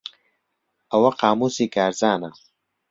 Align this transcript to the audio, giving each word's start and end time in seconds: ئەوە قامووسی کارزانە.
ئەوە 0.91 1.11
قامووسی 1.19 1.65
کارزانە. 1.75 2.31